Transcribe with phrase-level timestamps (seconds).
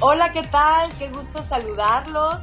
[0.00, 0.92] Hola, ¿qué tal?
[0.96, 2.36] Qué gusto saludarlos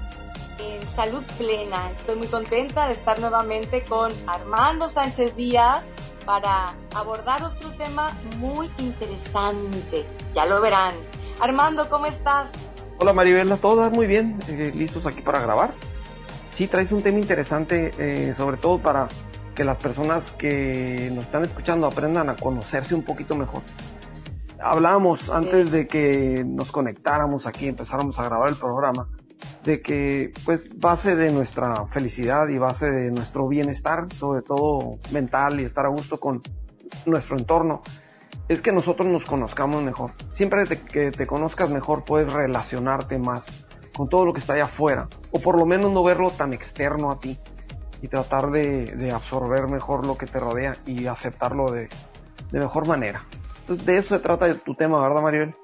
[0.59, 1.89] en Salud Plena.
[1.89, 5.85] Estoy muy contenta de estar nuevamente con Armando Sánchez Díaz
[6.25, 10.05] para abordar otro tema muy interesante.
[10.33, 10.95] Ya lo verán.
[11.39, 12.49] Armando, ¿cómo estás?
[12.99, 15.73] Hola Maribela, todas muy bien, eh, listos aquí para grabar.
[16.51, 19.07] Sí, traes un tema interesante, eh, sobre todo para
[19.55, 23.61] que las personas que nos están escuchando aprendan a conocerse un poquito mejor.
[24.67, 29.07] Hablábamos antes de que nos conectáramos aquí, empezáramos a grabar el programa,
[29.63, 35.59] de que pues base de nuestra felicidad y base de nuestro bienestar, sobre todo mental
[35.59, 36.41] y estar a gusto con
[37.05, 37.83] nuestro entorno,
[38.47, 40.13] es que nosotros nos conozcamos mejor.
[40.31, 43.45] Siempre que te conozcas mejor puedes relacionarte más
[43.95, 47.11] con todo lo que está allá afuera, o por lo menos no verlo tan externo
[47.11, 47.39] a ti
[48.01, 51.87] y tratar de, absorber mejor lo que te rodea y aceptarlo de,
[52.51, 53.21] de mejor manera.
[53.67, 55.55] De eso se trata tu tema, ¿verdad, Maribel?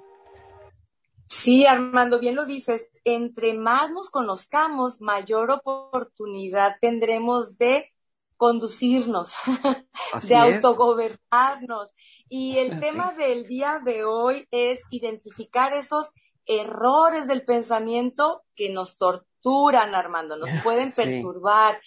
[1.27, 2.89] Sí, Armando, bien lo dices.
[3.05, 7.91] Entre más nos conozcamos, mayor oportunidad tendremos de
[8.35, 9.33] conducirnos,
[10.27, 11.89] de autogobernarnos.
[12.27, 16.09] Y el tema del día de hoy es identificar esos
[16.45, 21.79] errores del pensamiento que nos torturan, Armando, nos pueden perturbar.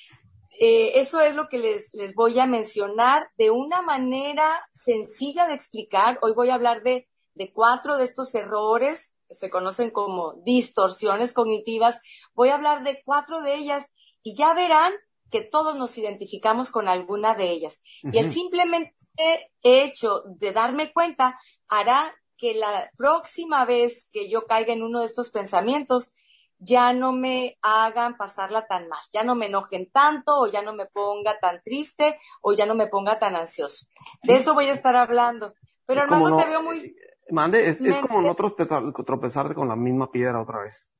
[0.60, 5.54] Eh, eso es lo que les, les voy a mencionar de una manera sencilla de
[5.54, 6.18] explicar.
[6.22, 12.00] Hoy voy a hablar de, de cuatro de estos errores se conocen como distorsiones cognitivas.
[12.34, 13.86] Voy a hablar de cuatro de ellas
[14.22, 14.92] y ya verán
[15.30, 17.82] que todos nos identificamos con alguna de ellas.
[18.02, 18.94] Y el simplemente
[19.62, 25.06] hecho de darme cuenta hará que la próxima vez que yo caiga en uno de
[25.06, 26.12] estos pensamientos,
[26.58, 30.74] ya no me hagan pasarla tan mal, ya no me enojen tanto o ya no
[30.74, 33.86] me ponga tan triste o ya no me ponga tan ansioso.
[34.22, 35.54] De eso voy a estar hablando.
[35.86, 36.96] Pero hermano, te veo muy,
[37.30, 40.90] Mande, es, es como no tropezar, tropezarte con la misma piedra otra vez.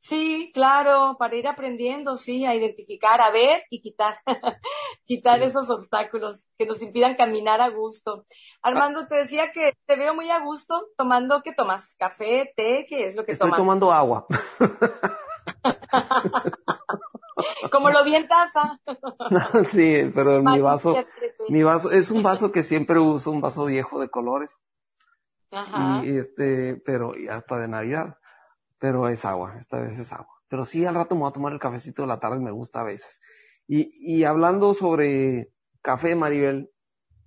[0.00, 4.16] Sí, claro, para ir aprendiendo, sí, a identificar, a ver y quitar,
[5.04, 8.24] quitar esos obstáculos que nos impidan caminar a gusto.
[8.62, 11.94] Armando, te decía que te veo muy a gusto tomando, ¿qué tomas?
[11.98, 12.86] ¿Café, té?
[12.88, 13.52] ¿Qué es lo que tomas?
[13.52, 14.26] Estoy tomando agua.
[17.70, 18.80] Como lo vi en taza.
[19.68, 20.96] sí, pero mi vaso,
[21.48, 24.58] mi vaso, es un vaso que siempre uso, un vaso viejo de colores.
[26.04, 28.16] Y este, pero, y hasta de Navidad.
[28.80, 30.34] Pero es agua, esta vez es agua.
[30.48, 32.80] Pero sí, al rato me voy a tomar el cafecito de la tarde, me gusta
[32.80, 33.20] a veces.
[33.68, 35.52] Y, y hablando sobre
[35.82, 36.72] café, Maribel,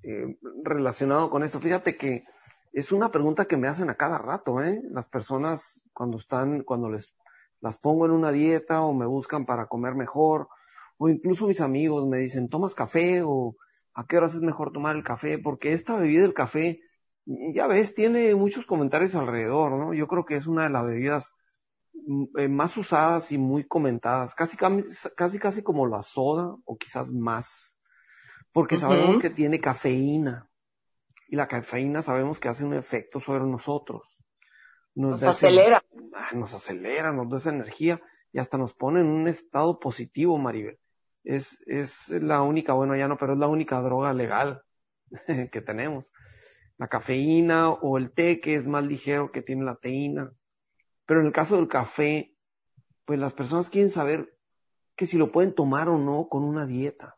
[0.02, 2.26] eh, relacionado con esto, fíjate que
[2.74, 4.82] es una pregunta que me hacen a cada rato, ¿eh?
[4.92, 7.16] Las personas cuando están, cuando les
[7.62, 10.50] las pongo en una dieta o me buscan para comer mejor,
[10.98, 13.22] o incluso mis amigos me dicen, ¿tomas café?
[13.24, 13.56] o
[13.94, 15.38] ¿a qué horas es mejor tomar el café?
[15.38, 16.82] Porque esta bebida del café
[17.26, 19.94] ya ves, tiene muchos comentarios alrededor, ¿no?
[19.94, 21.34] Yo creo que es una de las bebidas
[22.38, 27.78] eh, más usadas y muy comentadas, casi, casi, casi como la soda o quizás más,
[28.52, 30.50] porque sabemos que tiene cafeína
[31.28, 34.20] y la cafeína sabemos que hace un efecto sobre nosotros.
[34.96, 35.84] Nos, acelera.
[36.16, 38.00] Ah, nos acelera, nos da esa energía
[38.32, 40.80] y hasta nos pone en un estado positivo, Maribel.
[41.24, 44.62] Es, es la única, bueno, ya no, pero es la única droga legal
[45.52, 46.12] que tenemos
[46.78, 50.34] la cafeína o el té que es más ligero que tiene la teína.
[51.06, 52.36] Pero en el caso del café,
[53.06, 54.38] pues las personas quieren saber
[54.96, 57.18] que si lo pueden tomar o no con una dieta.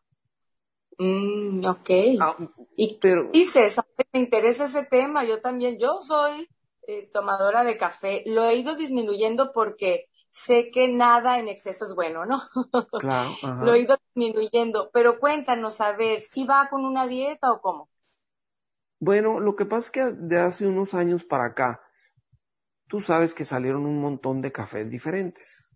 [0.98, 1.90] Mm, ok.
[2.20, 2.36] Ah,
[2.76, 3.76] y pero, dices,
[4.12, 6.48] me interesa ese tema, yo también, yo soy
[6.86, 11.94] eh, tomadora de café, lo he ido disminuyendo porque sé que nada en exceso es
[11.94, 12.40] bueno, ¿no?
[13.00, 13.30] Claro.
[13.64, 17.90] lo he ido disminuyendo, pero cuéntanos, a ver, si va con una dieta o cómo?
[18.98, 21.82] Bueno, lo que pasa es que de hace unos años para acá,
[22.88, 25.68] tú sabes que salieron un montón de cafés diferentes.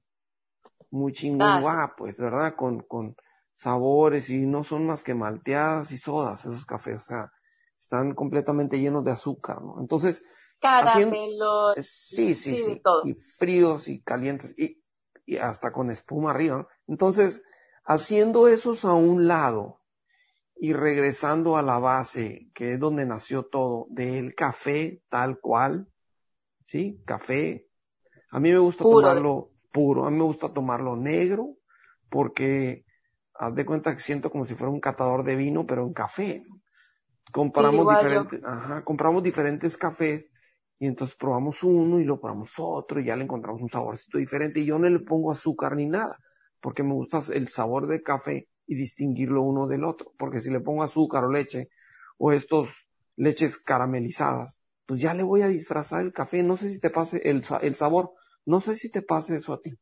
[0.91, 2.55] Muy chingón, ah, pues, ¿verdad?
[2.57, 3.17] Con, con
[3.55, 7.33] sabores y no son más que malteadas y sodas esos cafés, o sea,
[7.79, 9.77] están completamente llenos de azúcar, ¿no?
[9.81, 10.23] Entonces,
[10.61, 11.77] caramelos.
[11.77, 14.83] sí, sí, sí, y fríos y calientes y,
[15.27, 16.67] y hasta con espuma arriba.
[16.87, 17.43] Entonces,
[17.85, 19.81] haciendo esos a un lado,
[20.63, 25.90] y regresando a la base, que es donde nació todo, del café tal cual,
[26.71, 27.03] ¿sí?
[27.05, 27.67] Café.
[28.31, 31.57] A mí me gusta tomarlo puro, a mí me gusta tomarlo negro,
[32.09, 32.85] porque
[33.35, 36.45] haz de cuenta que siento como si fuera un catador de vino, pero en café.
[37.33, 40.31] Compramos diferentes, ajá, compramos diferentes cafés
[40.79, 44.61] y entonces probamos uno y lo probamos otro y ya le encontramos un saborcito diferente
[44.61, 46.19] y yo no le pongo azúcar ni nada,
[46.61, 50.13] porque me gusta el sabor de café y distinguirlo uno del otro.
[50.17, 51.69] Porque si le pongo azúcar o leche
[52.17, 52.71] o estos
[53.17, 54.60] leches caramelizadas,
[54.91, 57.77] pues ya le voy a disfrazar el café, no sé si te pase el, el
[57.77, 58.13] sabor,
[58.45, 59.79] no sé si te pase eso a ti.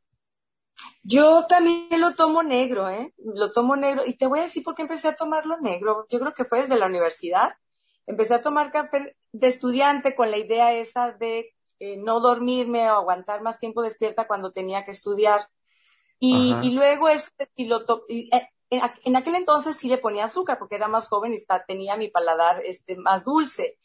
[1.02, 3.14] Yo también lo tomo negro, ¿eh?
[3.16, 4.02] Lo tomo negro.
[4.04, 6.06] Y te voy a decir por qué empecé a tomarlo negro.
[6.10, 7.54] Yo creo que fue desde la universidad.
[8.06, 12.96] Empecé a tomar café de estudiante con la idea esa de eh, no dormirme o
[12.96, 15.40] aguantar más tiempo despierta cuando tenía que estudiar.
[16.18, 18.28] Y, y luego es, y lo eh,
[18.68, 22.08] en, aquel entonces sí le ponía azúcar porque era más joven y está, tenía mi
[22.08, 23.78] paladar este, más dulce.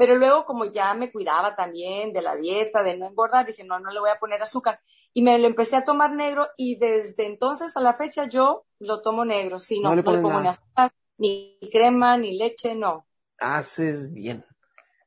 [0.00, 3.78] Pero luego, como ya me cuidaba también de la dieta, de no engordar, dije, no,
[3.80, 4.80] no le voy a poner azúcar.
[5.12, 9.02] Y me lo empecé a tomar negro y desde entonces a la fecha yo lo
[9.02, 9.58] tomo negro.
[9.58, 13.06] Sí, no, le, pongo ni azúcar, ni crema, ni leche, no.
[13.40, 14.42] Haces bien.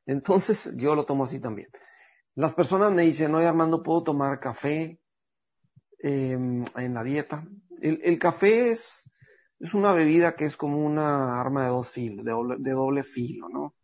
[0.06, 1.70] Entonces yo lo tomo así también.
[2.36, 5.00] Las personas me dicen, oye Armando, ¿puedo tomar café
[5.98, 7.44] em, en la dieta?
[7.80, 9.10] El, el café es,
[9.58, 13.02] es una bebida que es como una arma de dos filos, de doble, de doble
[13.02, 13.74] filo, ¿no?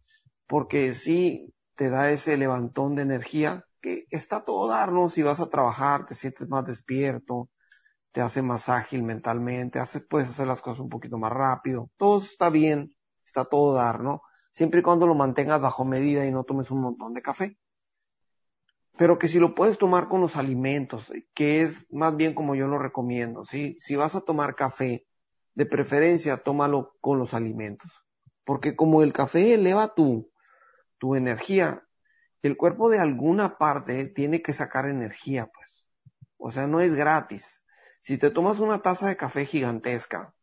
[0.50, 5.48] Porque sí te da ese levantón de energía que está todo darnos si vas a
[5.48, 7.48] trabajar, te sientes más despierto,
[8.10, 12.50] te hace más ágil mentalmente, puedes hacer las cosas un poquito más rápido, todo está
[12.50, 12.92] bien,
[13.24, 14.22] está todo dar, ¿no?
[14.50, 17.56] Siempre y cuando lo mantengas bajo medida y no tomes un montón de café.
[18.98, 22.66] Pero que si lo puedes tomar con los alimentos, que es más bien como yo
[22.66, 23.76] lo recomiendo, ¿sí?
[23.78, 25.06] Si vas a tomar café,
[25.54, 28.04] de preferencia tómalo con los alimentos.
[28.44, 30.29] Porque como el café eleva tu,
[31.00, 31.82] tu energía,
[32.42, 35.88] el cuerpo de alguna parte tiene que sacar energía, pues.
[36.36, 37.62] O sea, no es gratis.
[38.00, 40.34] Si te tomas una taza de café gigantesca,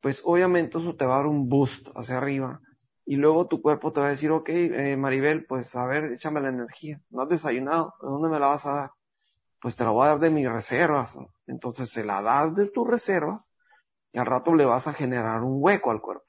[0.00, 2.60] pues obviamente eso te va a dar un boost hacia arriba.
[3.04, 6.40] Y luego tu cuerpo te va a decir, ok, eh, Maribel, pues a ver, échame
[6.40, 7.00] la energía.
[7.10, 8.90] No has desayunado, ¿de dónde me la vas a dar?
[9.60, 11.16] Pues te la voy a dar de mis reservas.
[11.46, 13.50] Entonces se la das de tus reservas
[14.12, 16.26] y al rato le vas a generar un hueco al cuerpo.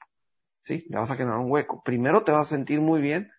[0.62, 0.86] ¿Sí?
[0.88, 1.82] Le vas a generar un hueco.
[1.84, 3.30] Primero te vas a sentir muy bien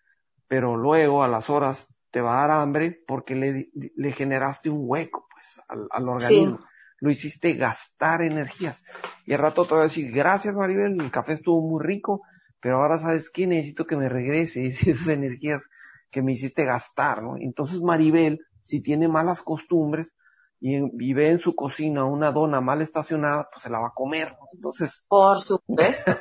[0.48, 4.84] pero luego a las horas te va a dar hambre porque le, le generaste un
[4.84, 6.60] hueco pues al, al organismo.
[7.02, 8.84] Lo hiciste gastar energías.
[9.26, 12.22] Y al rato te voy a decir, gracias Maribel, el café estuvo muy rico,
[12.62, 15.64] pero ahora sabes qué, necesito que me regrese esas energías
[16.10, 17.36] que me hiciste gastar, ¿no?
[17.38, 20.16] Entonces Maribel, si tiene malas costumbres
[20.62, 23.94] y, vive ve en su cocina una dona mal estacionada, pues se la va a
[23.94, 24.48] comer, ¿no?
[24.54, 25.06] Entonces.
[25.10, 26.18] Por supuesto.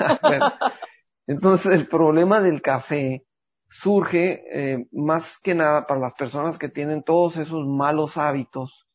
[1.28, 3.24] entonces el problema del café
[3.72, 8.86] surge eh, más que nada para las personas que tienen todos esos malos hábitos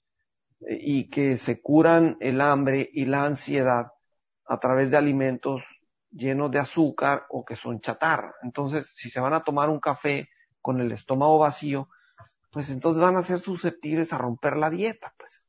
[0.62, 3.88] eh, y que se curan el hambre y la ansiedad
[4.45, 5.63] a través de alimentos
[6.12, 8.35] llenos de azúcar o que son chatarra.
[8.44, 10.29] Entonces, si se van a tomar un café
[10.62, 11.89] con el estómago vacío,
[12.51, 15.47] pues entonces van a ser susceptibles a romper la dieta, pues.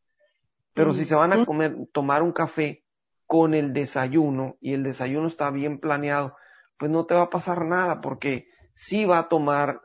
[0.72, 2.84] Pero si se van a comer, tomar un café
[3.26, 6.36] con el desayuno y el desayuno está bien planeado,
[6.78, 8.48] pues no te va a pasar nada porque
[8.78, 9.82] sí va a tomar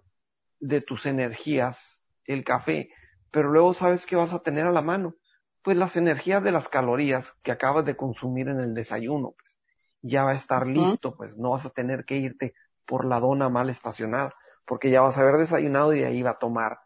[0.60, 2.92] de tus energías el café,
[3.31, 5.16] pero luego sabes que vas a tener a la mano,
[5.63, 9.57] pues las energías de las calorías que acabas de consumir en el desayuno, pues
[10.04, 12.54] ya va a estar listo, pues no vas a tener que irte
[12.86, 16.31] por la dona mal estacionada, porque ya vas a haber desayunado y de ahí va
[16.31, 16.78] a tomar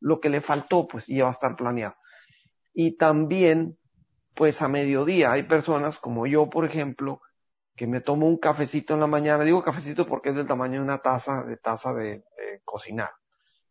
[0.00, 1.94] lo que le faltó, pues y ya va a estar planeado.
[2.74, 3.78] Y también,
[4.34, 7.22] pues a mediodía hay personas como yo, por ejemplo,
[7.76, 10.84] que me tomo un cafecito en la mañana, digo cafecito porque es del tamaño de
[10.84, 12.24] una taza, de taza de,
[12.64, 13.10] cocinar.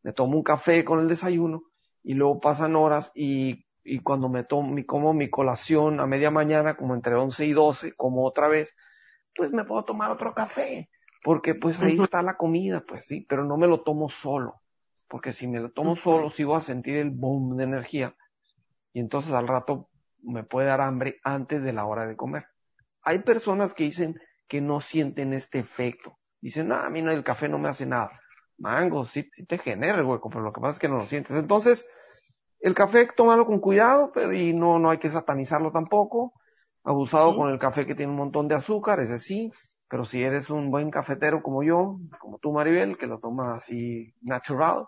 [0.02, 1.64] Me tomo un café con el desayuno
[2.04, 6.32] y luego pasan horas y, y cuando me tomo, mi, como mi colación a media
[6.32, 8.76] mañana, como entre 11 y 12, como otra vez,
[9.36, 10.90] pues me puedo tomar otro café,
[11.24, 14.62] porque pues ahí está la comida, pues sí, pero no me lo tomo solo,
[15.08, 18.16] porque si me lo tomo solo, sí voy a sentir el boom de energía
[18.92, 19.90] y entonces al rato
[20.22, 22.46] me puede dar hambre antes de la hora de comer.
[23.04, 26.18] Hay personas que dicen que no sienten este efecto.
[26.42, 28.20] Dicen, no, a mí no, el café no me hace nada.
[28.58, 31.36] Mango, sí, te genera el hueco, pero lo que pasa es que no lo sientes.
[31.36, 31.88] Entonces,
[32.60, 36.34] el café, tómalo con cuidado, pero y no, no hay que satanizarlo tampoco.
[36.84, 39.52] Abusado con el café que tiene un montón de azúcar, ese sí.
[39.90, 44.14] Pero si eres un buen cafetero como yo, como tú Maribel, que lo tomas así
[44.22, 44.86] natural,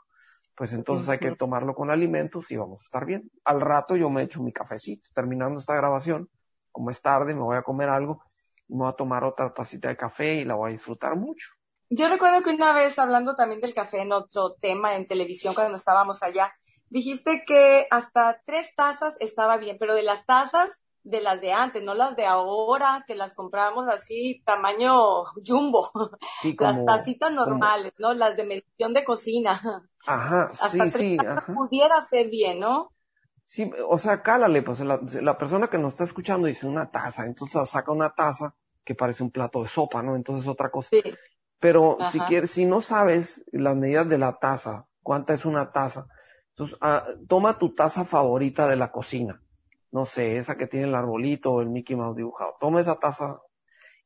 [0.55, 3.29] pues entonces hay que tomarlo con alimentos y vamos a estar bien.
[3.43, 6.29] Al rato yo me echo mi cafecito, terminando esta grabación,
[6.75, 8.21] como es tarde, me voy a comer algo,
[8.67, 11.47] me voy a tomar otra tacita de café y la voy a disfrutar mucho.
[11.89, 15.77] Yo recuerdo que una vez hablando también del café en otro tema en televisión cuando
[15.77, 16.53] estábamos allá,
[16.89, 21.81] dijiste que hasta tres tazas estaba bien, pero de las tazas de las de antes,
[21.81, 25.89] no las de ahora, que las comprábamos así, tamaño jumbo.
[26.59, 28.13] las tacitas normales, ¿no?
[28.13, 29.61] Las de medición de cocina.
[30.05, 31.17] Ajá, sí, sí.
[31.55, 32.91] Pudiera ser bien, ¿no?
[33.45, 37.69] Sí, o sea, cálale, pues la, persona que nos está escuchando dice una taza, entonces
[37.69, 40.15] saca una taza que parece un plato de sopa, ¿no?
[40.15, 40.89] Entonces otra cosa.
[40.89, 41.03] Sí.
[41.59, 46.07] Pero si quieres, si no sabes las medidas de la taza, cuánta es una taza,
[46.49, 49.41] entonces ah, toma tu taza favorita de la cocina.
[49.91, 52.55] No sé, esa que tiene el arbolito o el Mickey Mouse dibujado.
[52.59, 53.41] Toma esa taza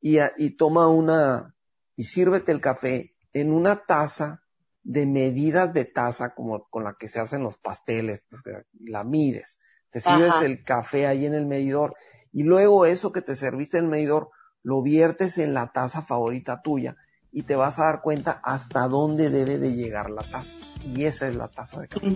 [0.01, 1.55] y, y toma una,
[1.95, 4.43] y sírvete el café en una taza
[4.83, 8.41] de medidas de taza como con la que se hacen los pasteles, pues
[8.79, 9.59] la mides.
[9.89, 11.95] Te sirves el café ahí en el medidor
[12.31, 14.29] y luego eso que te serviste en el medidor
[14.61, 16.95] lo viertes en la taza favorita tuya
[17.31, 20.55] y te vas a dar cuenta hasta dónde debe de llegar la taza.
[20.83, 22.15] Y esa es la taza de café.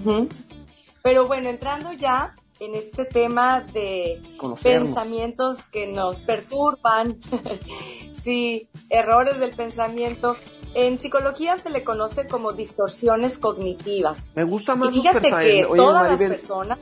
[1.01, 4.21] Pero bueno, entrando ya en este tema de
[4.61, 7.19] pensamientos que nos perturban,
[8.23, 10.37] sí, errores del pensamiento.
[10.75, 14.21] En psicología se le conoce como distorsiones cognitivas.
[14.35, 16.79] Me gusta más y fíjate que todas las personas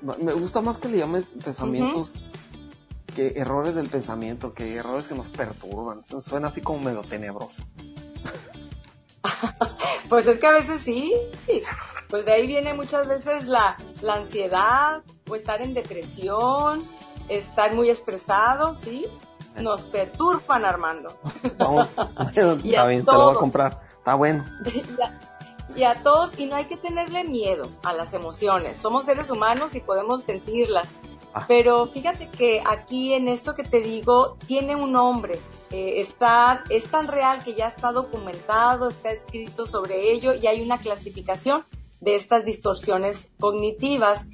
[0.00, 2.14] me gusta más que le llames pensamientos
[3.14, 6.04] que errores del pensamiento, que errores que nos perturban.
[6.04, 7.62] Suena así como medio tenebroso.
[10.08, 11.12] pues es que a veces sí.
[12.08, 16.84] Pues de ahí viene muchas veces la, la ansiedad o estar en depresión,
[17.28, 19.06] estar muy estresado, ¿sí?
[19.60, 21.18] Nos perturban, Armando.
[21.58, 21.88] Vamos,
[22.34, 23.80] está bien, te lo voy a comprar.
[23.98, 24.44] Está bueno.
[25.76, 28.78] y a todos, y no hay que tenerle miedo a las emociones.
[28.78, 30.94] Somos seres humanos y podemos sentirlas.
[31.34, 31.44] Ah.
[31.46, 35.38] Pero fíjate que aquí en esto que te digo tiene un nombre.
[35.70, 40.62] Eh, está, es tan real que ya está documentado, está escrito sobre ello y hay
[40.62, 41.64] una clasificación
[42.00, 44.26] de estas distorsiones cognitivas.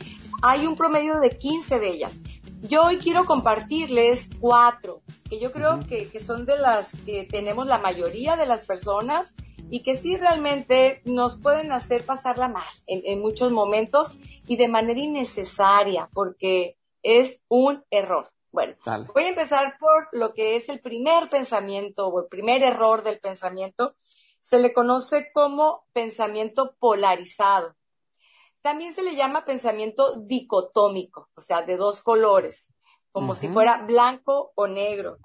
[0.42, 2.20] Hay un promedio de 15 de ellas.
[2.62, 7.66] Yo hoy quiero compartirles cuatro, que yo creo que, que son de las que tenemos
[7.66, 9.34] la mayoría de las personas
[9.68, 14.12] y que sí realmente nos pueden hacer pasarla mal en, en, muchos momentos
[14.46, 18.30] y de manera innecesaria, porque es un error.
[18.52, 18.76] Bueno,
[19.12, 23.18] voy a empezar por lo que es el primer pensamiento o el primer error del
[23.18, 23.94] pensamiento.
[24.40, 27.74] Se le conoce como pensamiento polarizado.
[28.62, 32.72] También se le llama pensamiento dicotómico, o sea, de dos colores,
[33.10, 35.18] como si fuera blanco o negro.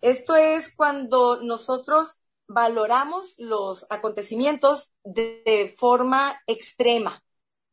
[0.00, 7.22] Esto es cuando nosotros valoramos los acontecimientos de, forma extrema.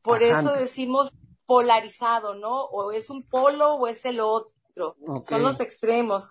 [0.02, 1.12] Por eso decimos
[1.46, 2.64] polarizado, ¿no?
[2.64, 4.96] O es un polo o es el otro.
[5.28, 6.30] Son los extremos.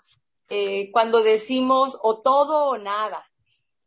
[0.48, 3.24] Eh, cuando decimos o todo o nada.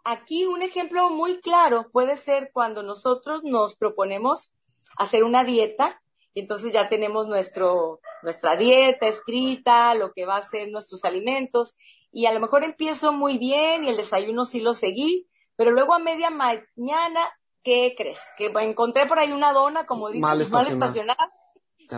[0.05, 4.53] Aquí un ejemplo muy claro puede ser cuando nosotros nos proponemos
[4.97, 6.01] hacer una dieta
[6.33, 11.75] y entonces ya tenemos nuestro, nuestra dieta escrita, lo que va a ser nuestros alimentos
[12.11, 15.93] y a lo mejor empiezo muy bien y el desayuno sí lo seguí, pero luego
[15.93, 17.21] a media mañana
[17.63, 18.19] ¿qué crees?
[18.37, 21.31] Que encontré por ahí una dona, como dices, mal estacionada,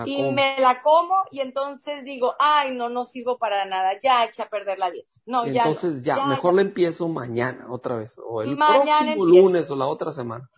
[0.06, 4.44] y me la como y entonces digo, ay, no, no sirvo para nada, ya eché
[4.44, 5.12] a perder la dieta.
[5.26, 5.64] No, ya.
[5.64, 10.12] Entonces ya, mejor le empiezo mañana otra vez, o el próximo lunes o la otra
[10.12, 10.50] semana.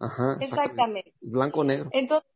[0.00, 0.38] Ajá.
[0.40, 1.14] Exactamente.
[1.20, 1.90] Blanco negro.
[1.92, 2.28] Entonces,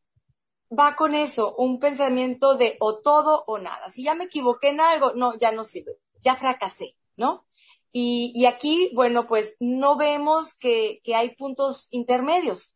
[0.70, 3.88] va con eso, un pensamiento de o todo o nada.
[3.90, 7.46] Si ya me equivoqué en algo, no, ya no sirve, ya fracasé, ¿no?
[7.92, 12.74] Y, y aquí, bueno, pues no vemos que, que hay puntos intermedios,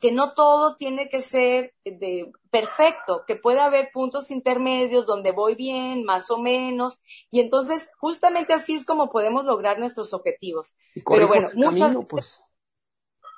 [0.00, 5.54] que no todo tiene que ser de perfecto, que puede haber puntos intermedios donde voy
[5.54, 10.74] bien, más o menos, y entonces justamente así es como podemos lograr nuestros objetivos.
[11.06, 12.43] Pero bueno, muchas pues.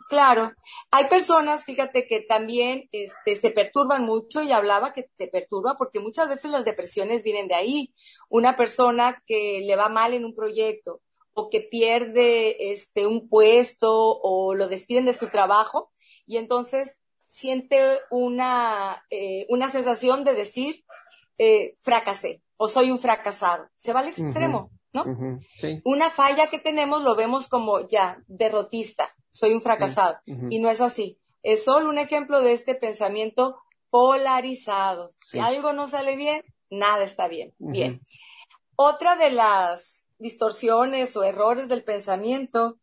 [0.08, 0.52] Claro,
[0.92, 5.98] hay personas, fíjate, que también este, se perturban mucho y hablaba que te perturba porque
[5.98, 7.94] muchas veces las depresiones vienen de ahí.
[8.28, 11.00] Una persona que le va mal en un proyecto
[11.32, 15.90] o que pierde este, un puesto o lo despiden de su trabajo
[16.24, 17.78] y entonces siente
[18.10, 20.84] una, eh, una sensación de decir,
[21.38, 23.68] eh, fracasé o soy un fracasado.
[23.76, 24.70] Se va al extremo,
[25.04, 25.40] ¿no?
[25.84, 30.18] Una falla que tenemos lo vemos como ya derrotista soy un fracasado.
[30.50, 31.18] Y no es así.
[31.42, 33.56] Es solo un ejemplo de este pensamiento
[33.90, 35.10] polarizado.
[35.20, 37.54] Si algo no sale bien, nada está bien.
[37.58, 38.00] Bien.
[38.76, 42.78] Otra de las distorsiones o errores del pensamiento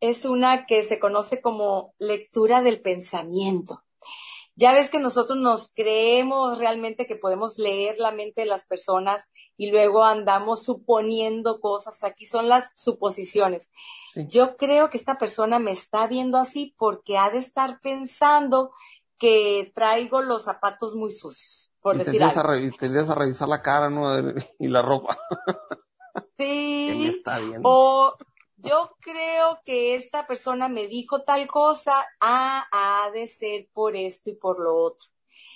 [0.00, 3.82] es una que se conoce como lectura del pensamiento.
[4.58, 9.26] Ya ves que nosotros nos creemos realmente que podemos leer la mente de las personas
[9.58, 12.02] y luego andamos suponiendo cosas.
[12.02, 13.68] Aquí son las suposiciones.
[14.14, 18.72] Yo creo que esta persona me está viendo así porque ha de estar pensando
[19.18, 22.40] que traigo los zapatos muy sucios, por decir algo.
[22.40, 24.08] A a revisar la cara, ¿no?
[24.58, 25.18] Y la ropa.
[26.38, 27.06] Sí.
[27.08, 27.68] está viendo.
[27.68, 28.16] O
[28.66, 34.30] yo creo que esta persona me dijo tal cosa, ah, ha de ser por esto
[34.30, 35.08] y por lo otro.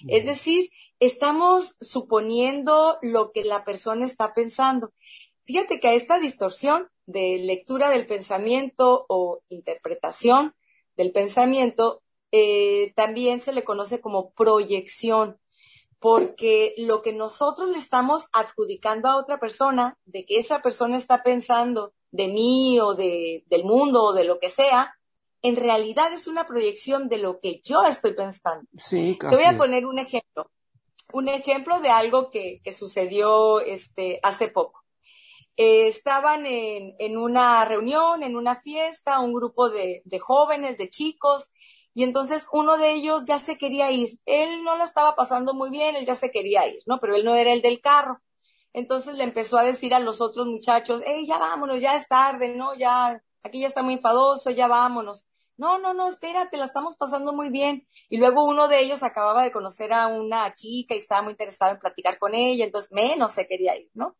[0.08, 4.92] Es decir, estamos suponiendo lo que la persona está pensando.
[5.44, 10.54] Fíjate que a esta distorsión de lectura del pensamiento o interpretación
[10.96, 15.40] del pensamiento, eh, también se le conoce como proyección,
[15.98, 21.22] porque lo que nosotros le estamos adjudicando a otra persona, de que esa persona está
[21.22, 24.94] pensando de mí o de, del mundo o de lo que sea,
[25.42, 28.68] en realidad es una proyección de lo que yo estoy pensando.
[28.76, 30.50] Sí, Te voy a poner un ejemplo.
[31.12, 34.84] Un ejemplo de algo que, que sucedió este, hace poco.
[35.56, 40.88] Eh, estaban en, en, una reunión, en una fiesta, un grupo de, de, jóvenes, de
[40.88, 41.50] chicos,
[41.92, 44.08] y entonces uno de ellos ya se quería ir.
[44.24, 47.00] Él no lo estaba pasando muy bien, él ya se quería ir, ¿no?
[47.00, 48.20] Pero él no era el del carro.
[48.72, 52.54] Entonces le empezó a decir a los otros muchachos, hey, ya vámonos, ya es tarde,
[52.54, 52.74] ¿no?
[52.74, 55.26] Ya, aquí ya está muy enfadoso, ya vámonos
[55.60, 57.86] no, no, no, espérate, la estamos pasando muy bien.
[58.08, 61.72] Y luego uno de ellos acababa de conocer a una chica y estaba muy interesado
[61.74, 64.16] en platicar con ella, entonces menos se quería ir, ¿no?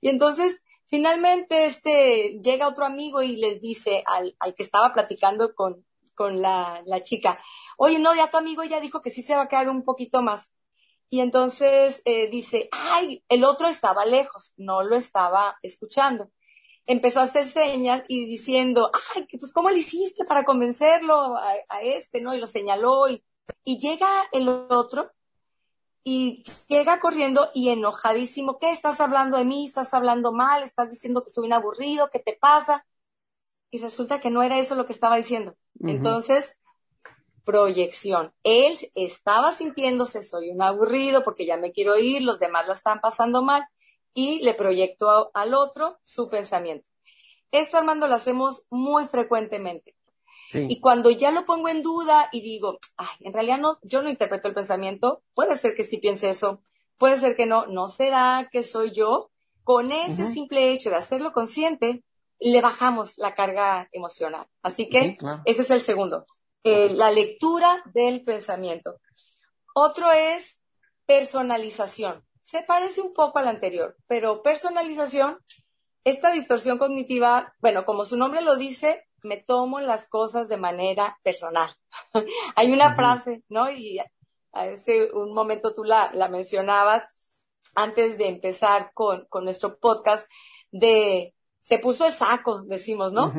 [0.00, 5.54] Y entonces, finalmente, este, llega otro amigo y les dice al, al que estaba platicando
[5.54, 7.38] con, con la, la chica,
[7.76, 10.22] oye, no, ya tu amigo ya dijo que sí se va a quedar un poquito
[10.22, 10.54] más.
[11.10, 16.30] Y entonces eh, dice, ay, el otro estaba lejos, no lo estaba escuchando
[16.88, 22.20] empezó a hacer señas y diciendo, ay, pues ¿cómo le hiciste para convencerlo a, este,
[22.20, 22.34] no?
[22.34, 23.22] Y lo señaló y,
[23.62, 25.12] y llega el otro
[26.02, 29.66] y llega corriendo y enojadísimo, ¿qué estás hablando de mí?
[29.66, 30.62] ¿Estás hablando mal?
[30.62, 32.08] ¿Estás diciendo que soy un aburrido?
[32.10, 32.86] ¿Qué te pasa?
[33.70, 35.56] Y resulta que no era eso lo que estaba diciendo.
[35.80, 36.56] Entonces,
[37.48, 38.34] proyección.
[38.42, 43.00] Él estaba sintiéndose, soy un aburrido porque ya me quiero ir, los demás la están
[43.00, 43.64] pasando mal
[44.12, 46.86] y le proyecto al otro su pensamiento.
[47.50, 49.96] Esto, Armando, lo hacemos muy frecuentemente.
[50.52, 54.10] Y cuando ya lo pongo en duda y digo, ay, en realidad no, yo no
[54.10, 56.60] interpreto el pensamiento, puede ser que sí piense eso,
[56.98, 59.30] puede ser que no, no será que soy yo.
[59.64, 62.04] Con ese simple hecho de hacerlo consciente,
[62.40, 64.46] le bajamos la carga emocional.
[64.62, 66.26] Así que ese es el segundo,
[66.64, 69.00] eh, la lectura del pensamiento.
[69.74, 70.58] Otro es
[71.06, 75.38] personalización se parece un poco al anterior, pero personalización,
[76.02, 81.18] esta distorsión cognitiva, bueno, como su nombre lo dice, me tomo las cosas de manera
[81.22, 81.68] personal.
[82.56, 83.70] Hay una frase, ¿no?
[83.70, 84.00] Y
[84.52, 87.06] hace un momento tú la, la mencionabas
[87.74, 90.26] antes de empezar con, con, nuestro podcast
[90.70, 93.32] de se puso el saco, decimos, ¿no?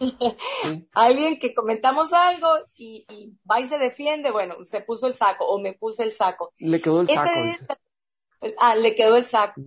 [0.92, 3.06] Alguien que comentamos algo y,
[3.50, 6.52] va y se defiende, bueno, se puso el saco o me puse el saco.
[6.58, 7.30] Le quedó el saco.
[8.58, 9.60] Ah, le quedó el saco.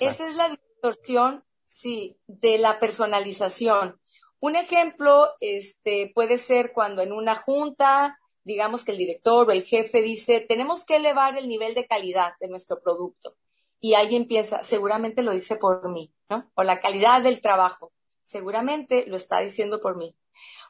[0.00, 4.00] Esa es la distorsión, sí, de la personalización.
[4.40, 9.64] Un ejemplo, este, puede ser cuando en una junta, digamos que el director o el
[9.64, 13.36] jefe dice, tenemos que elevar el nivel de calidad de nuestro producto.
[13.80, 16.50] Y alguien piensa, seguramente lo dice por mí, ¿no?
[16.54, 17.92] O la calidad del trabajo.
[18.24, 20.16] Seguramente lo está diciendo por mí.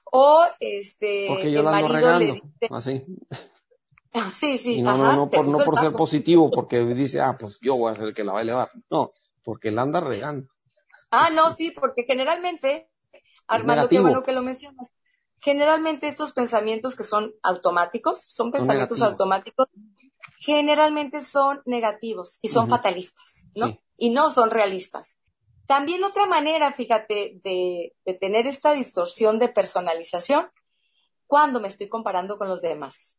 [0.04, 3.04] O este, el marido le dice, así.
[4.32, 4.82] Sí, sí.
[4.82, 7.94] no, no, no por, no por ser positivo, porque dice, ah, pues yo voy a
[7.94, 8.70] ser el que la va a elevar.
[8.90, 9.12] No,
[9.44, 10.48] porque él anda regando.
[11.10, 12.90] Ah, no, sí, porque generalmente,
[13.46, 14.90] Armando, qué bueno que lo mencionas.
[15.40, 19.68] Generalmente estos pensamientos que son automáticos, son pensamientos automáticos,
[20.40, 23.78] generalmente son negativos y son fatalistas, ¿no?
[23.96, 25.16] Y no son realistas.
[25.66, 30.50] También otra manera, fíjate, de, de tener esta distorsión de personalización,
[31.26, 33.18] cuando me estoy comparando con los demás.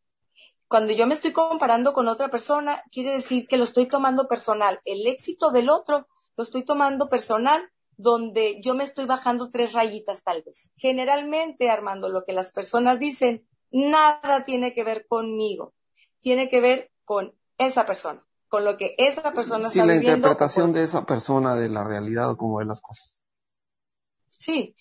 [0.68, 4.82] Cuando yo me estoy comparando con otra persona, quiere decir que lo estoy tomando personal.
[4.86, 10.24] El éxito del otro lo estoy tomando personal, donde yo me estoy bajando tres rayitas
[10.24, 10.72] tal vez.
[10.78, 15.74] Generalmente, Armando, lo que las personas dicen, nada tiene que ver conmigo.
[16.22, 20.72] Tiene que ver con esa persona, con lo que esa persona sí, está la interpretación
[20.72, 23.24] de esa persona de la realidad o cómo ve las cosas.
[24.38, 24.76] Sí,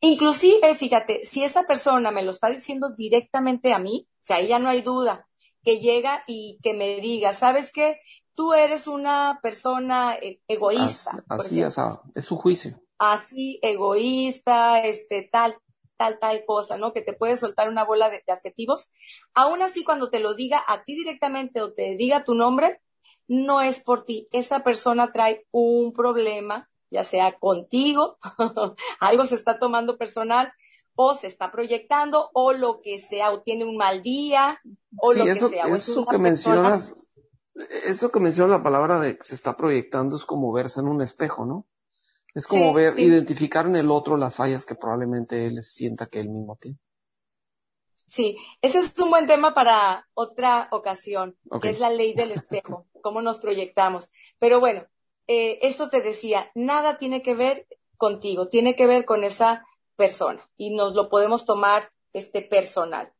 [0.00, 4.46] inclusive, fíjate, si esa persona me lo está diciendo directamente a mí, o sea, ahí
[4.46, 5.26] ya no hay duda,
[5.64, 7.98] que llega y que me diga, ¿sabes qué?
[8.36, 11.24] Tú eres una persona e-, egoísta.
[11.28, 11.82] Así, así
[12.14, 12.80] es su juicio.
[12.98, 15.58] Así, egoísta, este, tal,
[16.02, 16.92] tal, tal cosa, ¿no?
[16.92, 18.90] Que te puede soltar una bola de, adjetivos.
[19.34, 22.80] Aún así, cuando te lo diga a ti directamente o te diga tu nombre,
[23.28, 24.28] no es por ti.
[24.32, 28.18] Esa persona trae un problema, ya sea contigo,
[29.00, 30.52] algo se está tomando personal,
[30.96, 34.58] o se está proyectando, o lo que sea, o tiene un mal día,
[34.98, 35.66] o lo que sea.
[35.66, 36.96] eso que mencionas,
[37.84, 41.00] eso que menciona la palabra de que se está proyectando es como verse en un
[41.00, 41.66] espejo, ¿no?
[42.34, 46.30] Es como ver, identificar en el otro las fallas que probablemente él sienta que él
[46.30, 46.78] mismo tiene.
[48.08, 52.86] Sí, ese es un buen tema para otra ocasión, que es la ley del espejo,
[53.00, 54.10] cómo nos proyectamos.
[54.38, 54.86] Pero bueno,
[55.26, 57.66] eh, esto te decía, nada tiene que ver
[57.96, 59.64] contigo, tiene que ver con esa
[59.96, 63.12] persona y nos lo podemos tomar este personal.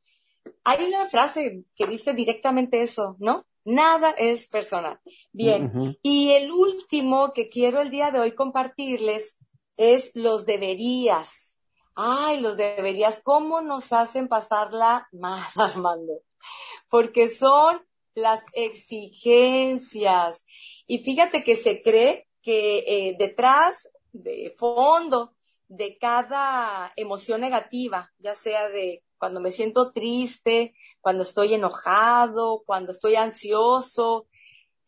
[0.64, 3.46] Hay una frase que dice directamente eso, ¿no?
[3.64, 5.00] Nada es personal.
[5.32, 9.38] Bien, y el último que quiero el día de hoy compartirles
[9.76, 11.58] es los deberías.
[11.94, 16.22] Ay, los deberías, ¿cómo nos hacen pasarla mal, Armando?
[16.88, 17.80] Porque son
[18.14, 20.44] las exigencias.
[20.86, 25.34] Y fíjate que se cree que eh, detrás, de fondo,
[25.68, 32.90] de cada emoción negativa, ya sea de cuando me siento triste, cuando estoy enojado, cuando
[32.90, 34.26] estoy ansioso,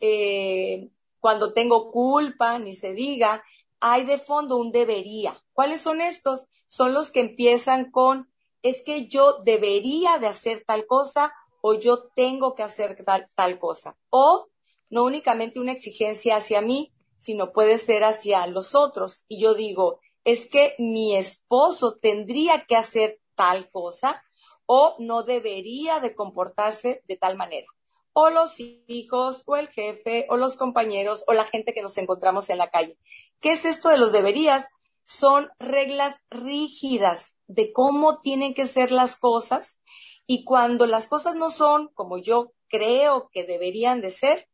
[0.01, 3.45] eh, cuando tengo culpa, ni se diga,
[3.79, 5.41] hay de fondo un debería.
[5.53, 6.49] ¿Cuáles son estos?
[6.67, 8.29] Son los que empiezan con,
[8.63, 13.61] es que yo debería de hacer tal cosa o yo tengo que hacer tal, tal
[13.61, 13.97] cosa.
[14.11, 14.49] O
[14.91, 19.27] no únicamente una exigencia hacia mí, sino puede ser hacia los otros.
[19.29, 24.23] Y yo digo, es que mi esposo tendría que hacer tal cosa
[24.67, 27.67] o no debería de comportarse de tal manera.
[28.13, 32.49] O los hijos, o el jefe, o los compañeros, o la gente que nos encontramos
[32.49, 32.97] en la calle.
[33.41, 34.69] ¿Qué es esto de los deberías?
[35.05, 39.81] Son reglas rígidas de cómo tienen que ser las cosas
[40.27, 44.49] y cuando las cosas no son como yo creo que deberían de ser,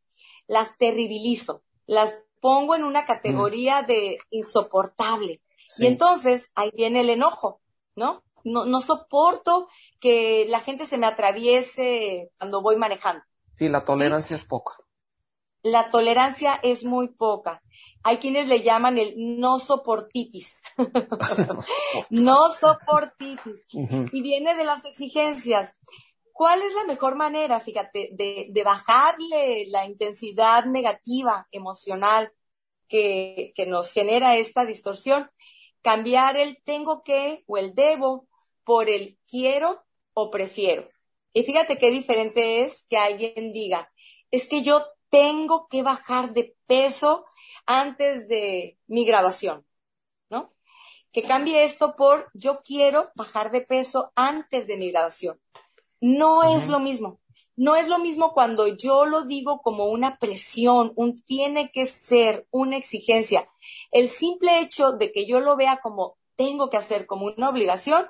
[0.47, 5.41] las terribilizo, las pongo en una categoría de insoportable.
[5.77, 7.61] Y entonces ahí viene el enojo,
[7.95, 8.23] ¿no?
[8.43, 9.67] No, no soporto
[9.99, 13.23] que la gente se me atraviese cuando voy manejando.
[13.55, 14.73] Sí, la tolerancia es poca.
[15.63, 17.61] La tolerancia es muy poca.
[18.01, 20.59] Hay quienes le llaman el no soportitis.
[22.09, 23.67] no soportitis.
[24.11, 25.75] Y viene de las exigencias.
[26.33, 32.33] ¿Cuál es la mejor manera, fíjate, de, de bajarle la intensidad negativa, emocional
[32.87, 35.29] que, que nos genera esta distorsión?
[35.83, 38.27] Cambiar el tengo que o el debo
[38.63, 40.89] por el quiero o prefiero.
[41.33, 43.91] Y fíjate qué diferente es que alguien diga,
[44.31, 47.25] es que yo tengo que bajar de peso
[47.65, 49.65] antes de mi graduación,
[50.29, 50.53] ¿no?
[51.11, 55.39] Que cambie esto por yo quiero bajar de peso antes de mi graduación.
[55.99, 57.19] No es lo mismo.
[57.57, 62.47] No es lo mismo cuando yo lo digo como una presión, un tiene que ser,
[62.49, 63.49] una exigencia.
[63.91, 68.07] El simple hecho de que yo lo vea como tengo que hacer, como una obligación,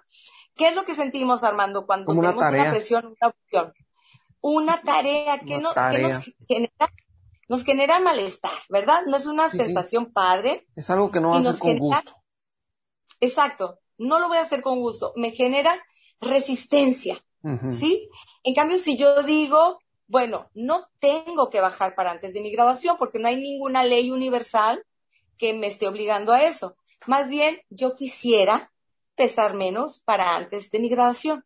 [0.56, 3.74] ¿Qué es lo que sentimos, Armando, cuando tenemos una, presión, una opción?
[4.42, 5.74] Una tarea que, nos,
[6.48, 6.94] genera,
[7.48, 9.04] nos genera malestar, ¿verdad?
[9.08, 10.68] No es una sensación padre.
[10.76, 12.16] Es algo que no va a hacer con gusto.
[13.20, 15.14] Exacto, no lo voy a hacer con gusto.
[15.16, 15.80] Me genera
[16.20, 17.24] resistencia,
[17.72, 18.10] ¿sí?
[18.44, 22.98] En cambio, si yo digo, bueno, no tengo que bajar para antes de mi graduación
[22.98, 24.86] porque no hay ninguna ley universal
[25.38, 26.76] que me esté obligando a eso.
[27.08, 28.72] Más bien, yo quisiera
[29.16, 31.46] pesar menos para antes de mi graduación.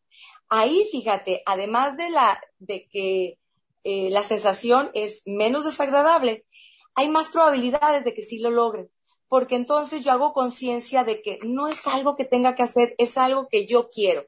[0.49, 3.39] Ahí, fíjate, además de la, de que
[3.84, 6.45] eh, la sensación es menos desagradable,
[6.93, 8.89] hay más probabilidades de que sí lo logre,
[9.28, 13.17] porque entonces yo hago conciencia de que no es algo que tenga que hacer, es
[13.17, 14.25] algo que yo quiero.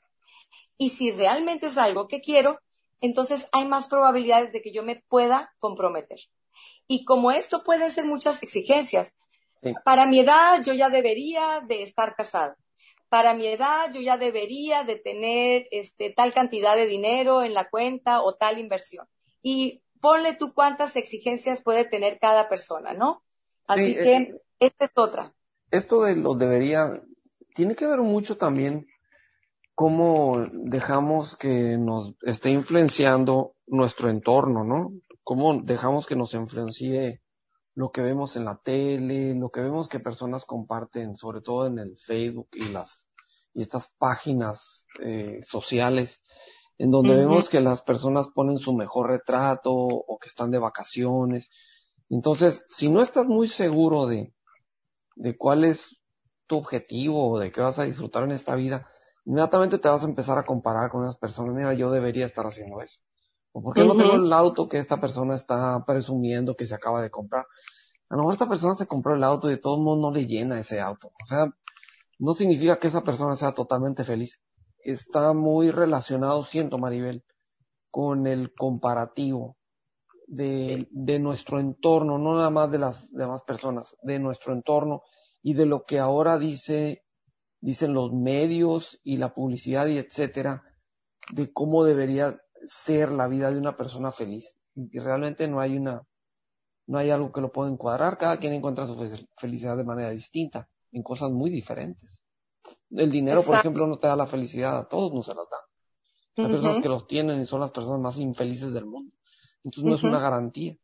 [0.77, 2.59] Y si realmente es algo que quiero,
[2.99, 6.19] entonces hay más probabilidades de que yo me pueda comprometer.
[6.87, 9.13] Y como esto puede ser muchas exigencias,
[9.85, 12.57] para mi edad yo ya debería de estar casada
[13.09, 17.69] para mi edad yo ya debería de tener este, tal cantidad de dinero en la
[17.69, 19.07] cuenta o tal inversión.
[19.41, 23.23] Y ponle tú cuántas exigencias puede tener cada persona, ¿no?
[23.65, 25.33] Así que eh, esta es otra.
[25.71, 27.01] Esto de lo debería,
[27.55, 28.87] tiene que ver mucho también
[29.75, 34.91] cómo dejamos que nos esté influenciando nuestro entorno, ¿no?
[35.23, 37.21] Cómo dejamos que nos influencie
[37.77, 41.77] lo que vemos en la tele, lo que vemos que personas comparten, sobre todo en
[41.77, 43.07] el Facebook y las
[43.53, 46.23] y estas páginas eh, sociales,
[46.79, 51.51] en donde vemos que las personas ponen su mejor retrato o que están de vacaciones.
[52.09, 54.33] Entonces, si no estás muy seguro de,
[55.15, 56.01] de cuál es
[56.47, 58.87] tu objetivo o de qué vas a disfrutar en esta vida,
[59.23, 61.53] inmediatamente te vas a empezar a comparar con esas personas.
[61.53, 62.99] Mira, yo debería estar haciendo eso.
[63.57, 67.01] ¿O por qué no tengo el auto que esta persona está presumiendo que se acaba
[67.01, 67.47] de comprar?
[68.07, 70.27] A lo mejor esta persona se compró el auto y de todos modos no le
[70.27, 71.07] llena ese auto.
[71.07, 71.51] O sea,
[72.19, 74.39] no significa que esa persona sea totalmente feliz.
[74.83, 77.23] Está muy relacionado, siento Maribel,
[77.89, 79.57] con el comparativo
[80.27, 85.01] de, de nuestro entorno, no nada más de las demás personas, de nuestro entorno
[85.41, 87.01] y de lo que ahora dice,
[87.59, 90.61] dicen los medios y la publicidad y etcétera,
[91.33, 94.55] de cómo debería ser la vida de una persona feliz.
[94.75, 96.03] Y realmente no hay una,
[96.87, 98.95] no hay algo que lo pueda encuadrar, cada quien encuentra su
[99.35, 100.69] felicidad de manera distinta.
[100.91, 102.21] en cosas muy diferentes.
[102.89, 106.43] El dinero, por ejemplo, no te da la felicidad, a todos no se las da.
[106.43, 109.13] Hay personas que los tienen y son las personas más infelices del mundo.
[109.63, 110.77] Entonces no es una garantía.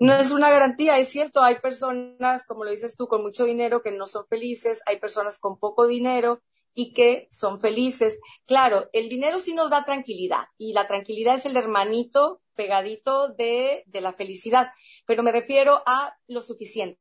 [0.00, 3.82] No es una garantía, es cierto, hay personas, como lo dices tú, con mucho dinero
[3.82, 6.40] que no son felices, hay personas con poco dinero
[6.78, 8.20] y que son felices.
[8.46, 13.82] Claro, el dinero sí nos da tranquilidad y la tranquilidad es el hermanito pegadito de,
[13.86, 14.68] de la felicidad,
[15.04, 17.00] pero me refiero a lo suficiente.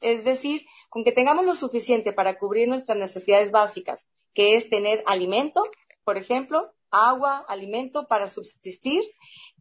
[0.00, 5.04] Es decir, con que tengamos lo suficiente para cubrir nuestras necesidades básicas, que es tener
[5.06, 5.62] alimento,
[6.02, 9.04] por ejemplo, agua, alimento para subsistir,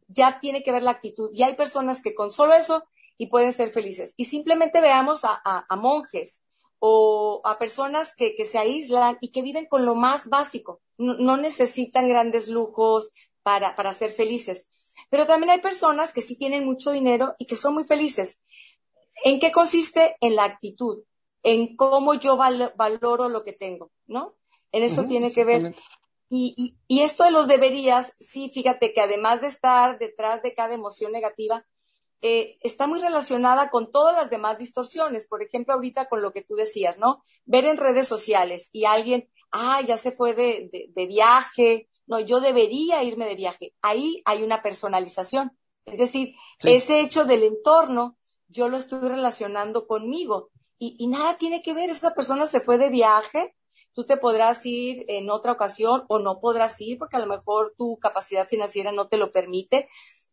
[0.08, 1.30] ya tiene que ver la actitud.
[1.36, 2.84] Y hay personas que con solo eso
[3.16, 4.16] y pueden ser felices.
[4.18, 6.42] Y simplemente veamos a, monjes
[6.84, 10.82] o a personas que, se aíslan y que viven con lo más básico.
[10.98, 13.12] No, necesitan grandes lujos
[13.44, 14.68] para, para ser felices.
[15.12, 18.42] Pero también hay personas que sí tienen mucho dinero y que son muy felices.
[19.24, 20.16] ¿En qué consiste?
[20.22, 21.04] En la actitud,
[21.44, 24.36] en cómo yo valoro lo que tengo, ¿no?
[24.72, 25.76] En eso tiene que ver.
[26.32, 30.74] Y, y, esto de los deberías, sí, fíjate que además de estar detrás de cada
[30.74, 31.64] emoción negativa,
[32.22, 35.28] eh, está muy relacionada con todas las demás distorsiones.
[35.28, 37.24] Por ejemplo, ahorita con lo que tú decías, ¿no?
[37.46, 42.40] Ver en redes sociales y alguien, ah, ya se fue de, de, viaje, no, yo
[42.40, 43.74] debería irme de viaje.
[43.82, 45.58] Ahí hay una personalización.
[45.86, 50.52] Es decir, ese hecho del entorno, yo lo estoy relacionando conmigo.
[50.78, 53.56] Y, y nada tiene que ver, esa persona se fue de viaje,
[53.94, 57.74] tú te podrás ir en otra ocasión o no podrás ir porque a lo mejor
[57.78, 59.90] tu capacidad financiera no te lo permite,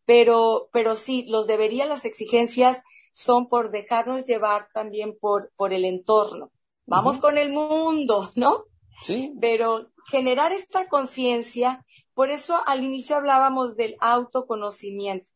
[0.09, 2.81] pero, pero sí, los debería, las exigencias
[3.13, 6.49] son por dejarnos llevar también por, por el entorno.
[6.87, 8.63] Vamos con el mundo, ¿no?
[9.03, 9.35] Sí.
[9.39, 15.31] Pero generar esta conciencia, por eso al inicio hablábamos del autoconocimiento.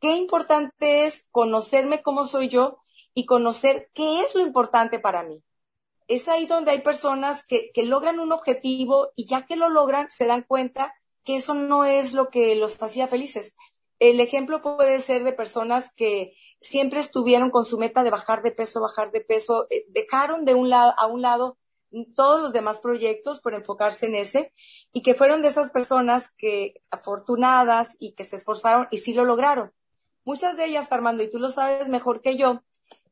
[0.00, 2.78] Qué importante es conocerme cómo soy yo
[3.14, 5.44] y conocer qué es lo importante para mí
[6.08, 10.24] es ahí donde hay personas que, logran un objetivo y ya que lo logran se
[10.26, 13.54] dan cuenta que eso no es lo que los hacía felices.
[13.98, 18.52] El ejemplo puede ser de personas que siempre estuvieron con su meta de bajar de
[18.52, 21.58] peso, bajar de peso, eh, dejaron de un lado a un lado
[22.14, 24.52] todos los demás proyectos por enfocarse en ese
[24.92, 29.24] y que fueron de esas personas que afortunadas y que se esforzaron y sí lo
[29.24, 29.72] lograron.
[30.24, 32.62] Muchas de ellas, Armando, y tú lo sabes mejor que yo,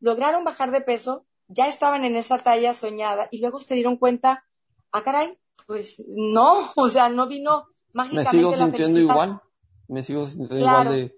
[0.01, 4.44] lograron bajar de peso, ya estaban en esa talla soñada y luego se dieron cuenta,
[4.92, 8.37] ah, caray, pues no, o sea, no vino mágicamente.
[8.37, 9.40] Me sigo sintiendo igual,
[9.88, 11.16] me sigo sintiendo igual de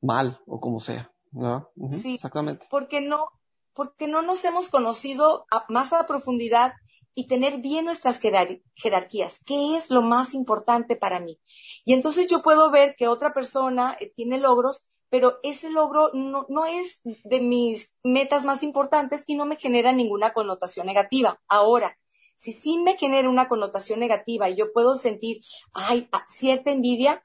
[0.00, 1.12] mal o como sea.
[1.32, 1.70] ¿no?
[1.92, 2.66] sí, exactamente.
[2.70, 3.28] Porque no,
[3.74, 6.72] porque no nos hemos conocido más a profundidad
[7.14, 11.40] y tener bien nuestras jerarquías, qué es lo más importante para mí.
[11.84, 16.46] Y entonces yo puedo ver que otra persona eh, tiene logros pero ese logro no,
[16.48, 21.40] no es de mis metas más importantes y no me genera ninguna connotación negativa.
[21.48, 21.96] Ahora,
[22.36, 25.38] si sí me genera una connotación negativa y yo puedo sentir,
[25.72, 27.24] ay, cierta envidia,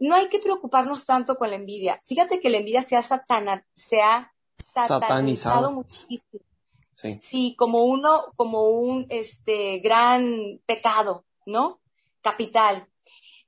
[0.00, 2.02] no hay que preocuparnos tanto con la envidia.
[2.06, 6.42] Fíjate que la envidia se ha, satana, se ha satanizado, muchísimo.
[6.94, 7.20] Sí.
[7.22, 7.54] sí.
[7.56, 11.80] como uno, como un este gran pecado, ¿no?
[12.22, 12.88] Capital.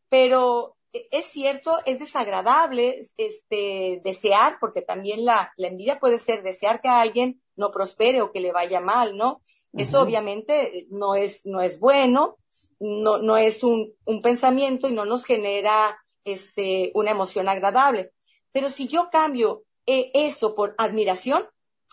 [0.08, 6.42] Pero e, es cierto, es desagradable este, desear, porque también la, la, envidia puede ser
[6.42, 9.40] desear que alguien no prospere o que le vaya mal, ¿no?
[9.74, 12.36] Eso obviamente eh, no es, no es bueno,
[12.78, 18.12] no, no es un, un pensamiento y no nos genera este, una emoción agradable.
[18.52, 21.46] Pero si yo cambio eh, eso por admiración,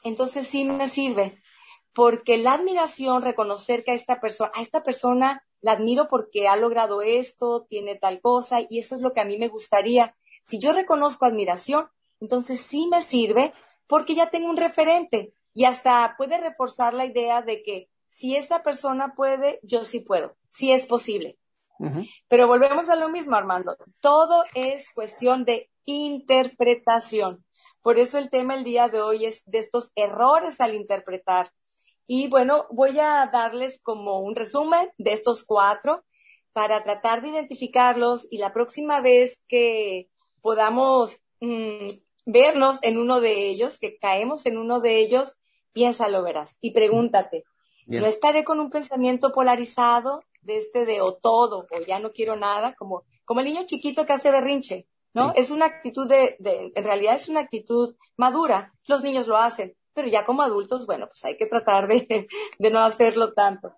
[0.04, 1.42] entonces sí me sirve,
[1.94, 6.56] porque la admiración, reconocer que a esta persona, a esta persona la admiro porque ha
[6.56, 10.16] logrado esto, tiene tal cosa, y eso es lo que a mí me gustaría.
[10.46, 11.90] Si yo reconozco admiración,
[12.20, 13.54] entonces sí me sirve
[13.88, 18.64] porque ya tengo un referente y hasta puede reforzar la idea de que si esa
[18.64, 21.38] persona puede, yo sí puedo, si es posible.
[22.28, 23.78] Pero volvemos a lo mismo, Armando.
[24.02, 27.46] Todo es cuestión de interpretación.
[27.82, 31.52] Por eso el tema el día de hoy es de estos errores al interpretar.
[32.06, 36.04] Y bueno, voy a darles como un resumen de estos cuatro
[36.54, 40.10] para tratar de identificarlos y la próxima vez que
[40.42, 41.88] podamos mm,
[42.26, 45.36] vernos en uno de ellos, que caemos en uno de ellos,
[45.72, 47.44] piénsalo, verás, y pregúntate,
[47.86, 52.36] ¿no estaré con un pensamiento polarizado de este de o todo o ya no quiero
[52.36, 55.34] nada, como, como el niño chiquito que hace berrinche, ¿no?
[55.36, 59.76] Es una actitud de, de, en realidad es una actitud madura, los niños lo hacen,
[59.94, 62.28] pero ya como adultos, bueno, pues hay que tratar de,
[62.72, 63.74] no hacerlo tanto.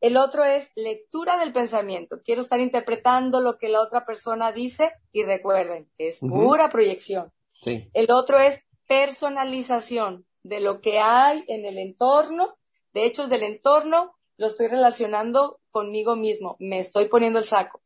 [0.00, 2.20] El otro es lectura del pensamiento.
[2.24, 7.32] Quiero estar interpretando lo que la otra persona dice y recuerden, es pura proyección.
[7.64, 12.56] El otro es personalización de lo que hay en el entorno
[12.92, 17.82] de hechos del entorno, lo estoy relacionando conmigo mismo, me estoy poniendo el saco.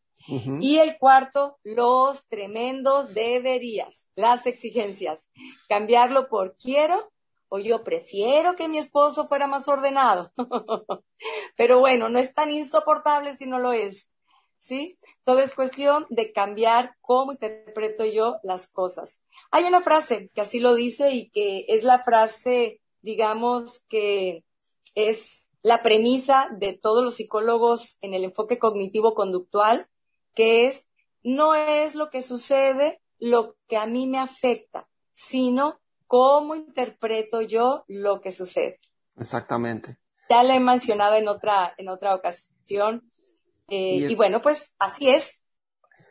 [0.60, 5.28] Y el cuarto, los tremendos deberías, las exigencias.
[5.68, 7.12] Cambiarlo por quiero
[7.48, 10.32] o yo prefiero que mi esposo fuera más ordenado.
[11.56, 14.10] Pero bueno, no es tan insoportable si no lo es.
[14.58, 14.96] ¿Sí?
[15.22, 19.20] Todo es cuestión de cambiar cómo interpreto yo las cosas.
[19.52, 24.44] Hay una frase que así lo dice y que es la frase, digamos, que
[24.94, 29.88] es la premisa de todos los psicólogos en el enfoque cognitivo-conductual,
[30.32, 30.86] que es,
[31.24, 37.82] no es lo que sucede lo que a mí me afecta, sino cómo interpreto yo
[37.88, 38.78] lo que sucede.
[39.16, 39.98] Exactamente.
[40.30, 43.10] Ya lo he mencionado en otra, en otra ocasión.
[43.66, 45.42] Eh, y, bueno, pues así es.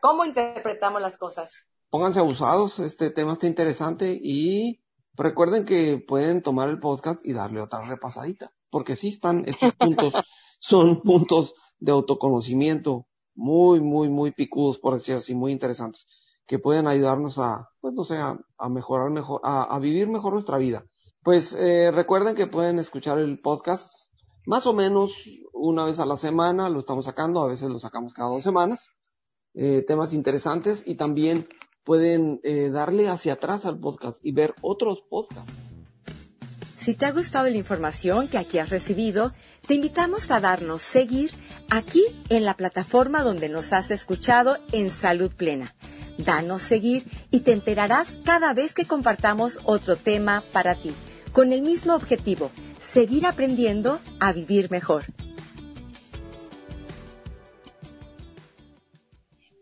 [0.02, 1.65] ¿Cómo interpretamos las cosas?
[1.89, 7.62] Pónganse abusados, este tema está interesante y recuerden que pueden tomar el podcast y darle
[7.62, 10.14] otra repasadita, porque sí están, estos puntos
[10.60, 16.06] son puntos de autoconocimiento muy, muy, muy picudos, por decir así, muy interesantes
[16.46, 18.38] que pueden ayudarnos a, pues no sé, a,
[18.70, 20.84] mejorar mejor, a, vivir mejor nuestra vida.
[21.24, 24.10] Pues eh, recuerden que pueden escuchar el podcast
[24.46, 28.14] más o menos una vez a la semana, lo estamos sacando, a veces lo sacamos
[28.14, 28.90] cada dos semanas,
[29.54, 31.48] eh, temas interesantes y también
[31.86, 35.64] pueden eh, darle hacia atrás al podcast y ver otros podcasts.
[36.86, 39.32] Si te ha gustado la información que aquí has recibido,
[39.65, 41.32] te invitamos a darnos seguir
[41.71, 45.74] aquí en la plataforma donde nos has escuchado en Salud Plena
[46.19, 50.93] Danos seguir y te enterarás cada vez que compartamos otro tema para ti,
[51.32, 55.06] con el mismo objetivo, seguir aprendiendo a vivir mejor.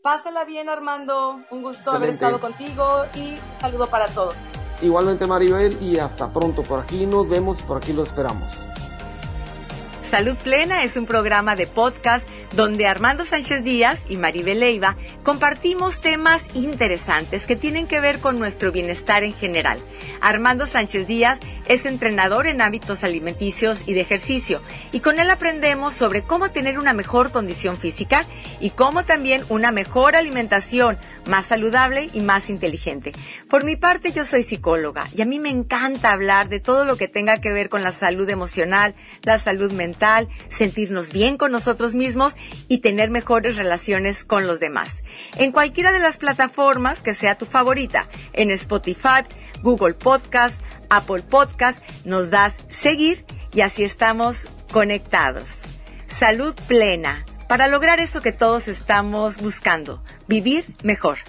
[0.01, 1.39] Pásala bien, Armando.
[1.51, 4.35] Un gusto haber estado contigo y saludo para todos.
[4.83, 6.61] Igualmente, Maribel, y hasta pronto.
[6.61, 8.51] Por aquí nos vemos por aquí lo esperamos.
[10.03, 15.99] Salud Plena es un programa de podcast donde Armando Sánchez Díaz y Maribel Leiva compartimos
[16.01, 19.79] temas interesantes que tienen que ver con nuestro bienestar en general.
[20.21, 24.61] Armando Sánchez Díaz es entrenador en hábitos alimenticios y de ejercicio
[24.91, 28.25] y con él aprendemos sobre cómo tener una mejor condición física
[28.59, 33.13] y cómo también una mejor alimentación más saludable y más inteligente.
[33.49, 36.97] Por mi parte yo soy psicóloga y a mí me encanta hablar de todo lo
[36.97, 41.95] que tenga que ver con la salud emocional, la salud mental, sentirnos bien con nosotros
[41.95, 42.35] mismos
[42.67, 45.03] y tener mejores relaciones con los demás.
[45.37, 49.23] En cualquiera de las plataformas que sea tu favorita, en Spotify,
[49.61, 55.61] Google Podcast, Apple Podcast, nos das seguir y así estamos conectados.
[56.07, 61.19] Salud plena para lograr eso que todos estamos buscando, vivir mejor.